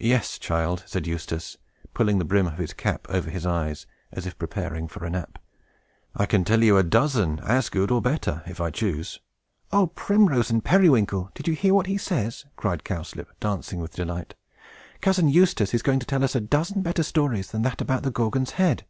[0.00, 1.56] "Yes, child," said Eustace,
[1.94, 5.38] pulling the brim of his cap over his eyes, as if preparing for a nap.
[6.16, 9.20] "I can tell you a dozen, as good or better, if I choose."
[9.70, 14.34] "O Primrose and Periwinkle, do you hear what he says?" cried Cowslip, dancing with delight.
[15.00, 18.10] "Cousin Eustace is going to tell us a dozen better stories than that about the
[18.10, 18.84] Gorgon's Head!"